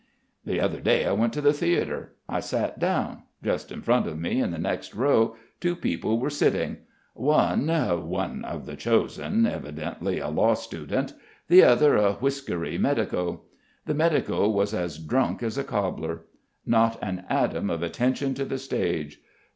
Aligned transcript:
'""The 0.47 0.59
other 0.59 0.79
day 0.79 1.05
I 1.05 1.11
went 1.11 1.31
to 1.33 1.41
the 1.41 1.53
theatre. 1.53 2.15
I 2.27 2.39
sat 2.39 2.79
down. 2.79 3.21
Just 3.43 3.71
in 3.71 3.83
front 3.83 4.07
of 4.07 4.17
me 4.17 4.41
in 4.41 4.49
the 4.49 4.57
next 4.57 4.95
row 4.95 5.35
two 5.59 5.75
people 5.75 6.17
were 6.19 6.31
sitting: 6.31 6.77
one, 7.13 7.67
'one 7.67 8.43
of 8.43 8.65
the 8.65 8.75
chosen,' 8.75 9.45
evidently 9.45 10.17
a 10.17 10.27
law 10.29 10.55
student, 10.55 11.13
the 11.49 11.61
other 11.63 11.97
a 11.97 12.13
whiskery 12.13 12.79
medico. 12.79 13.41
The 13.85 13.93
medico 13.93 14.49
was 14.49 14.73
as 14.73 14.97
drunk 14.97 15.43
as 15.43 15.59
a 15.59 15.63
cobbler. 15.63 16.23
Not 16.65 16.97
an 17.03 17.23
atom 17.29 17.69
of 17.69 17.83
attention 17.83 18.33
to 18.33 18.43
the 18.45 18.57
stage. 18.57 19.21